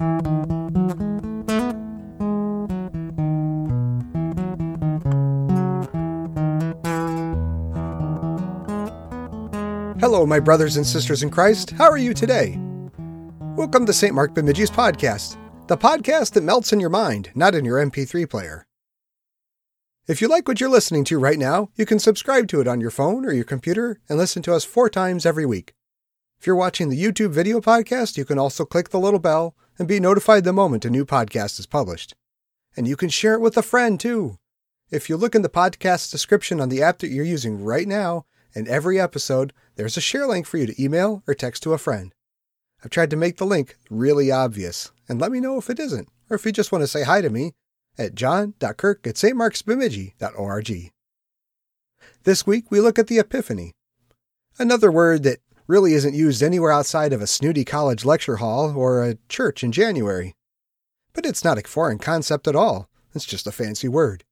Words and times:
Hello, 0.00 0.14
my 10.24 10.38
brothers 10.38 10.76
and 10.76 10.86
sisters 10.86 11.24
in 11.24 11.30
Christ. 11.30 11.70
How 11.72 11.90
are 11.90 11.98
you 11.98 12.14
today? 12.14 12.56
Welcome 13.56 13.86
to 13.86 13.92
St. 13.92 14.14
Mark 14.14 14.34
Bemidji's 14.34 14.70
podcast, 14.70 15.36
the 15.66 15.76
podcast 15.76 16.34
that 16.34 16.44
melts 16.44 16.72
in 16.72 16.78
your 16.78 16.90
mind, 16.90 17.32
not 17.34 17.56
in 17.56 17.64
your 17.64 17.84
MP3 17.84 18.30
player. 18.30 18.68
If 20.06 20.22
you 20.22 20.28
like 20.28 20.46
what 20.46 20.60
you're 20.60 20.70
listening 20.70 21.02
to 21.06 21.18
right 21.18 21.40
now, 21.40 21.70
you 21.74 21.84
can 21.84 21.98
subscribe 21.98 22.46
to 22.48 22.60
it 22.60 22.68
on 22.68 22.80
your 22.80 22.92
phone 22.92 23.26
or 23.26 23.32
your 23.32 23.42
computer 23.42 23.98
and 24.08 24.16
listen 24.16 24.42
to 24.42 24.54
us 24.54 24.64
four 24.64 24.88
times 24.88 25.26
every 25.26 25.44
week. 25.44 25.74
If 26.38 26.46
you're 26.46 26.54
watching 26.54 26.88
the 26.88 27.02
YouTube 27.02 27.32
video 27.32 27.60
podcast, 27.60 28.16
you 28.16 28.24
can 28.24 28.38
also 28.38 28.64
click 28.64 28.90
the 28.90 29.00
little 29.00 29.18
bell 29.18 29.56
and 29.78 29.86
be 29.86 30.00
notified 30.00 30.44
the 30.44 30.52
moment 30.52 30.84
a 30.84 30.90
new 30.90 31.04
podcast 31.04 31.58
is 31.58 31.66
published. 31.66 32.14
And 32.76 32.88
you 32.88 32.96
can 32.96 33.08
share 33.08 33.34
it 33.34 33.40
with 33.40 33.56
a 33.56 33.62
friend 33.62 33.98
too. 33.98 34.38
If 34.90 35.08
you 35.08 35.16
look 35.16 35.34
in 35.34 35.42
the 35.42 35.48
podcast 35.48 36.10
description 36.10 36.60
on 36.60 36.68
the 36.68 36.82
app 36.82 36.98
that 36.98 37.08
you're 37.08 37.24
using 37.24 37.62
right 37.62 37.86
now, 37.86 38.24
in 38.54 38.66
every 38.66 38.98
episode, 38.98 39.52
there's 39.76 39.96
a 39.96 40.00
share 40.00 40.26
link 40.26 40.46
for 40.46 40.56
you 40.56 40.66
to 40.66 40.82
email 40.82 41.22
or 41.26 41.34
text 41.34 41.62
to 41.62 41.72
a 41.72 41.78
friend. 41.78 42.12
I've 42.82 42.90
tried 42.90 43.10
to 43.10 43.16
make 43.16 43.36
the 43.36 43.46
link 43.46 43.76
really 43.90 44.30
obvious, 44.30 44.90
and 45.08 45.20
let 45.20 45.30
me 45.30 45.40
know 45.40 45.58
if 45.58 45.68
it 45.68 45.78
isn't, 45.78 46.08
or 46.30 46.36
if 46.36 46.46
you 46.46 46.52
just 46.52 46.72
want 46.72 46.82
to 46.82 46.88
say 46.88 47.02
hi 47.02 47.20
to 47.20 47.30
me 47.30 47.52
at 47.98 48.14
john.kirk 48.14 49.06
at 49.06 49.14
stmarksbemidji.org. 49.14 50.92
This 52.24 52.46
week 52.46 52.70
we 52.70 52.80
look 52.80 52.98
at 52.98 53.08
the 53.08 53.18
Epiphany, 53.18 53.72
another 54.58 54.90
word 54.90 55.22
that 55.24 55.38
really 55.68 55.92
isn't 55.92 56.14
used 56.14 56.42
anywhere 56.42 56.72
outside 56.72 57.12
of 57.12 57.20
a 57.20 57.26
snooty 57.26 57.64
college 57.64 58.04
lecture 58.04 58.36
hall 58.36 58.76
or 58.76 59.04
a 59.04 59.18
church 59.28 59.62
in 59.62 59.70
January. 59.70 60.34
But 61.12 61.26
it's 61.26 61.44
not 61.44 61.58
a 61.58 61.68
foreign 61.68 61.98
concept 61.98 62.48
at 62.48 62.56
all, 62.56 62.88
it's 63.14 63.26
just 63.26 63.46
a 63.46 63.52
fancy 63.52 63.86
word. 63.86 64.24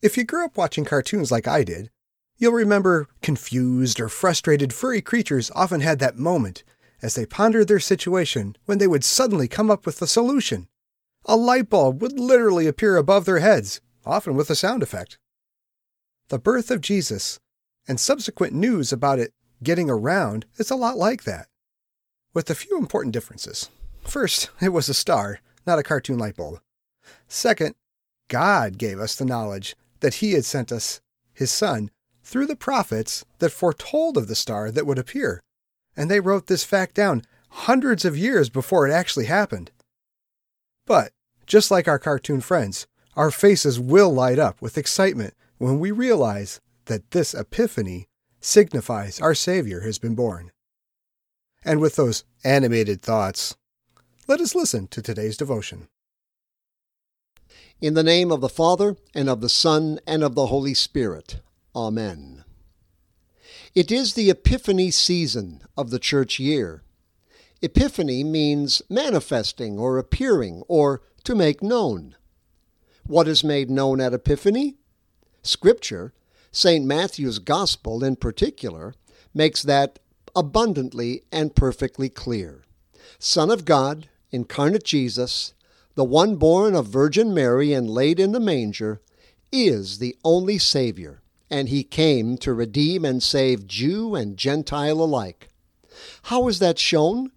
If 0.00 0.16
you 0.16 0.24
grew 0.24 0.46
up 0.46 0.56
watching 0.56 0.84
cartoons 0.84 1.30
like 1.30 1.46
I 1.46 1.64
did, 1.64 1.90
you'll 2.38 2.52
remember 2.52 3.08
confused 3.20 4.00
or 4.00 4.08
frustrated 4.08 4.72
furry 4.72 5.02
creatures 5.02 5.50
often 5.54 5.80
had 5.80 5.98
that 5.98 6.16
moment 6.16 6.64
as 7.02 7.14
they 7.14 7.26
pondered 7.26 7.68
their 7.68 7.80
situation 7.80 8.56
when 8.64 8.78
they 8.78 8.86
would 8.86 9.04
suddenly 9.04 9.48
come 9.48 9.70
up 9.70 9.84
with 9.84 10.00
a 10.00 10.06
solution. 10.06 10.66
A 11.26 11.36
light 11.36 11.68
bulb 11.68 12.00
would 12.00 12.18
literally 12.18 12.66
appear 12.66 12.96
above 12.96 13.24
their 13.24 13.40
heads, 13.40 13.80
often 14.06 14.34
with 14.34 14.50
a 14.50 14.56
sound 14.56 14.82
effect. 14.82 15.18
The 16.28 16.38
birth 16.38 16.70
of 16.70 16.80
Jesus 16.80 17.38
and 17.86 17.98
subsequent 17.98 18.52
news 18.52 18.92
about 18.92 19.18
it 19.18 19.32
getting 19.62 19.90
around 19.90 20.46
is 20.56 20.70
a 20.70 20.76
lot 20.76 20.96
like 20.96 21.24
that, 21.24 21.48
with 22.34 22.50
a 22.50 22.54
few 22.54 22.78
important 22.78 23.12
differences. 23.12 23.70
First, 24.02 24.50
it 24.60 24.70
was 24.70 24.88
a 24.88 24.94
star, 24.94 25.40
not 25.66 25.78
a 25.78 25.82
cartoon 25.82 26.18
light 26.18 26.36
bulb. 26.36 26.60
Second, 27.26 27.74
God 28.28 28.78
gave 28.78 29.00
us 29.00 29.16
the 29.16 29.24
knowledge 29.24 29.76
that 30.00 30.14
He 30.14 30.32
had 30.32 30.44
sent 30.44 30.70
us 30.70 31.00
His 31.32 31.50
Son 31.50 31.90
through 32.22 32.46
the 32.46 32.56
prophets 32.56 33.24
that 33.38 33.50
foretold 33.50 34.16
of 34.16 34.28
the 34.28 34.34
star 34.34 34.70
that 34.70 34.86
would 34.86 34.98
appear 34.98 35.42
and 35.98 36.08
they 36.08 36.20
wrote 36.20 36.46
this 36.46 36.62
fact 36.62 36.94
down 36.94 37.22
hundreds 37.50 38.04
of 38.04 38.16
years 38.16 38.48
before 38.48 38.86
it 38.86 38.92
actually 38.92 39.24
happened. 39.24 39.72
But, 40.86 41.12
just 41.44 41.72
like 41.72 41.88
our 41.88 41.98
cartoon 41.98 42.40
friends, 42.40 42.86
our 43.16 43.32
faces 43.32 43.80
will 43.80 44.14
light 44.14 44.38
up 44.38 44.62
with 44.62 44.78
excitement 44.78 45.34
when 45.58 45.80
we 45.80 45.90
realize 45.90 46.60
that 46.84 47.10
this 47.10 47.34
epiphany 47.34 48.06
signifies 48.40 49.20
our 49.20 49.34
Savior 49.34 49.80
has 49.80 49.98
been 49.98 50.14
born. 50.14 50.52
And 51.64 51.80
with 51.80 51.96
those 51.96 52.24
animated 52.44 53.02
thoughts, 53.02 53.56
let 54.26 54.40
us 54.40 54.54
listen 54.54 54.86
to 54.88 55.02
today's 55.02 55.36
devotion. 55.36 55.88
In 57.80 57.94
the 57.94 58.02
name 58.02 58.32
of 58.32 58.40
the 58.40 58.48
Father, 58.48 58.96
and 59.14 59.28
of 59.28 59.40
the 59.40 59.48
Son, 59.48 60.00
and 60.06 60.22
of 60.22 60.34
the 60.34 60.46
Holy 60.46 60.74
Spirit. 60.74 61.40
Amen. 61.74 62.44
It 63.74 63.92
is 63.92 64.14
the 64.14 64.30
Epiphany 64.30 64.90
season 64.90 65.62
of 65.76 65.90
the 65.90 65.98
church 65.98 66.40
year. 66.40 66.82
Epiphany 67.62 68.24
means 68.24 68.82
manifesting 68.88 69.78
or 69.78 69.98
appearing 69.98 70.62
or 70.68 71.02
to 71.24 71.34
make 71.34 71.62
known. 71.62 72.16
What 73.06 73.28
is 73.28 73.42
made 73.42 73.70
known 73.70 74.00
at 74.00 74.14
Epiphany? 74.14 74.76
Scripture, 75.42 76.12
St. 76.50 76.84
Matthew's 76.84 77.38
Gospel 77.38 78.02
in 78.02 78.16
particular, 78.16 78.94
makes 79.34 79.62
that 79.62 79.98
abundantly 80.34 81.22
and 81.30 81.54
perfectly 81.54 82.08
clear. 82.08 82.64
Son 83.18 83.50
of 83.50 83.64
God, 83.64 84.08
incarnate 84.30 84.84
Jesus, 84.84 85.54
the 85.94 86.04
one 86.04 86.36
born 86.36 86.74
of 86.74 86.86
Virgin 86.86 87.34
Mary 87.34 87.72
and 87.72 87.90
laid 87.90 88.20
in 88.20 88.32
the 88.32 88.40
manger, 88.40 89.00
is 89.50 89.98
the 89.98 90.16
only 90.24 90.58
Savior 90.58 91.22
and 91.50 91.68
he 91.68 91.82
came 91.82 92.36
to 92.38 92.52
redeem 92.52 93.04
and 93.04 93.22
save 93.22 93.66
Jew 93.66 94.14
and 94.14 94.36
Gentile 94.36 95.00
alike. 95.00 95.48
How 96.24 96.48
is 96.48 96.58
that 96.58 96.78
shown? 96.78 97.32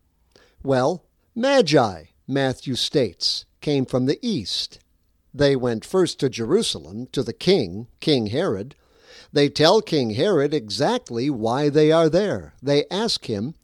Well, 0.63 1.05
Magi, 1.33 2.05
Matthew 2.27 2.75
states, 2.75 3.45
came 3.61 3.85
from 3.85 4.05
the 4.05 4.19
east. 4.21 4.79
They 5.33 5.55
went 5.55 5.85
first 5.85 6.19
to 6.19 6.29
Jerusalem, 6.29 7.07
to 7.13 7.23
the 7.23 7.33
king, 7.33 7.87
King 7.99 8.27
Herod. 8.27 8.75
They 9.31 9.49
tell 9.49 9.81
King 9.81 10.11
Herod 10.11 10.53
exactly 10.53 11.29
why 11.29 11.69
they 11.69 11.91
are 11.91 12.09
there. 12.09 12.53
They 12.61 12.85
ask 12.89 13.25
him, 13.25 13.55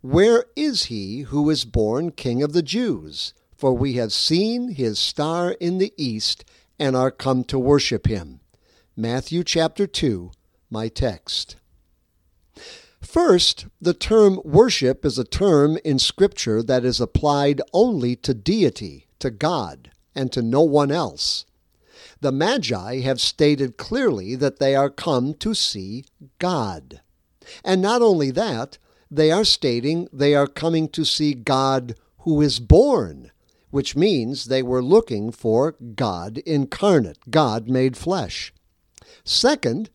Where 0.00 0.46
is 0.56 0.84
he 0.84 1.22
who 1.22 1.48
is 1.50 1.64
born 1.64 2.10
King 2.12 2.42
of 2.42 2.52
the 2.52 2.62
Jews? 2.62 3.34
For 3.56 3.72
we 3.72 3.94
have 3.94 4.12
seen 4.12 4.70
his 4.70 4.98
star 4.98 5.52
in 5.52 5.78
the 5.78 5.92
east 5.96 6.44
and 6.78 6.96
are 6.96 7.10
come 7.10 7.44
to 7.44 7.58
worship 7.58 8.06
him. 8.06 8.40
Matthew 8.96 9.42
chapter 9.44 9.86
2, 9.86 10.30
my 10.70 10.88
text. 10.88 11.56
First, 13.00 13.66
the 13.80 13.94
term 13.94 14.40
worship 14.44 15.04
is 15.04 15.18
a 15.18 15.24
term 15.24 15.78
in 15.84 15.98
Scripture 15.98 16.62
that 16.62 16.84
is 16.84 17.00
applied 17.00 17.60
only 17.72 18.16
to 18.16 18.34
deity, 18.34 19.06
to 19.18 19.30
God, 19.30 19.90
and 20.14 20.32
to 20.32 20.42
no 20.42 20.62
one 20.62 20.90
else. 20.90 21.44
The 22.20 22.32
Magi 22.32 23.00
have 23.00 23.20
stated 23.20 23.76
clearly 23.76 24.34
that 24.36 24.58
they 24.58 24.74
are 24.74 24.90
come 24.90 25.34
to 25.34 25.54
see 25.54 26.04
God. 26.38 27.00
And 27.64 27.82
not 27.82 28.02
only 28.02 28.30
that, 28.30 28.78
they 29.10 29.30
are 29.30 29.44
stating 29.44 30.08
they 30.12 30.34
are 30.34 30.46
coming 30.46 30.88
to 30.88 31.04
see 31.04 31.34
God 31.34 31.94
who 32.20 32.40
is 32.40 32.58
born, 32.58 33.30
which 33.70 33.96
means 33.96 34.44
they 34.44 34.62
were 34.62 34.82
looking 34.82 35.30
for 35.30 35.72
God 35.72 36.38
incarnate, 36.38 37.18
God 37.30 37.68
made 37.68 37.96
flesh. 37.96 38.52
Second, 39.24 39.90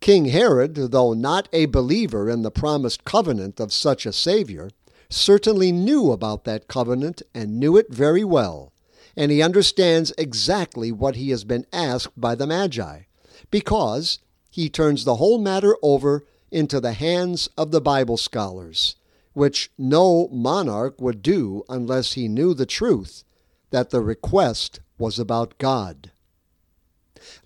King 0.00 0.26
Herod, 0.26 0.74
though 0.74 1.14
not 1.14 1.48
a 1.52 1.64
believer 1.64 2.28
in 2.28 2.42
the 2.42 2.50
promised 2.50 3.04
covenant 3.04 3.58
of 3.58 3.72
such 3.72 4.04
a 4.04 4.12
Savior, 4.12 4.70
certainly 5.08 5.72
knew 5.72 6.12
about 6.12 6.44
that 6.44 6.68
covenant 6.68 7.22
and 7.34 7.58
knew 7.58 7.76
it 7.78 7.90
very 7.90 8.24
well, 8.24 8.73
and 9.16 9.30
he 9.30 9.42
understands 9.42 10.12
exactly 10.18 10.90
what 10.90 11.16
he 11.16 11.30
has 11.30 11.44
been 11.44 11.66
asked 11.72 12.18
by 12.20 12.34
the 12.34 12.46
Magi, 12.46 13.02
because 13.50 14.18
he 14.50 14.68
turns 14.68 15.04
the 15.04 15.16
whole 15.16 15.38
matter 15.38 15.76
over 15.82 16.24
into 16.50 16.80
the 16.80 16.92
hands 16.92 17.48
of 17.56 17.70
the 17.70 17.80
Bible 17.80 18.16
scholars, 18.16 18.96
which 19.32 19.70
no 19.76 20.28
monarch 20.28 21.00
would 21.00 21.22
do 21.22 21.64
unless 21.68 22.12
he 22.12 22.28
knew 22.28 22.54
the 22.54 22.66
truth 22.66 23.24
that 23.70 23.90
the 23.90 24.00
request 24.00 24.80
was 24.98 25.18
about 25.18 25.58
God. 25.58 26.12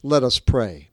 Let 0.03 0.23
us 0.23 0.39
pray. 0.39 0.91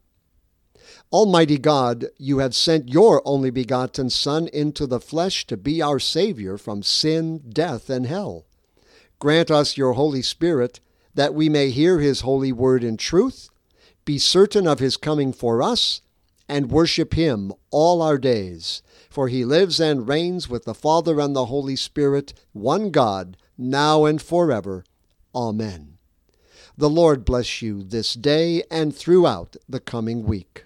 Almighty 1.12 1.58
God, 1.58 2.08
you 2.18 2.40
have 2.40 2.56
sent 2.56 2.90
your 2.90 3.22
only 3.26 3.50
begotten 3.50 4.10
Son 4.10 4.48
into 4.48 4.88
the 4.88 5.00
flesh 5.00 5.46
to 5.48 5.58
be 5.58 5.82
our 5.82 6.00
Savior 6.00 6.58
from 6.58 6.84
sin, 6.84 7.42
death, 7.50 7.90
and 7.90 8.06
hell. 8.06 8.46
Grant 9.20 9.50
us 9.50 9.78
your 9.78 9.94
Holy 9.94 10.22
Spirit, 10.22 10.80
that 11.14 11.34
we 11.34 11.50
may 11.50 11.70
hear 11.70 12.00
his 12.00 12.22
holy 12.22 12.52
word 12.52 12.84
in 12.84 12.98
truth, 12.98 13.50
be 14.04 14.18
certain 14.18 14.68
of 14.68 14.80
his 14.80 14.98
coming 14.98 15.32
for 15.34 15.64
us, 15.64 16.02
and 16.48 16.70
worship 16.70 17.14
him 17.14 17.52
all 17.72 18.02
our 18.02 18.18
days. 18.18 18.82
For 19.10 19.30
he 19.30 19.46
lives 19.46 19.80
and 19.80 20.08
reigns 20.08 20.50
with 20.50 20.66
the 20.66 20.74
Father 20.74 21.20
and 21.20 21.36
the 21.36 21.46
Holy 21.46 21.76
Spirit, 21.76 22.34
one 22.52 22.92
God, 22.92 23.38
now 23.58 24.06
and 24.06 24.22
forever. 24.22 24.84
Amen. 25.34 25.98
The 26.78 26.90
Lord 26.90 27.24
bless 27.24 27.62
you 27.62 27.82
this 27.84 28.14
day 28.14 28.64
and 28.70 28.94
throughout 28.94 29.56
the 29.70 29.80
coming 29.80 30.26
week. 30.26 30.66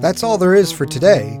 That's 0.00 0.22
all 0.22 0.36
there 0.36 0.54
is 0.54 0.70
for 0.70 0.84
today, 0.84 1.40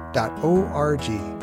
www.stmarksbemidji.org. 0.13 1.40